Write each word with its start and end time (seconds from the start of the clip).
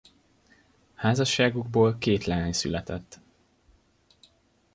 Házasságukból 0.93 1.97
két 1.99 2.23
leány 2.25 2.51
született. 2.53 3.19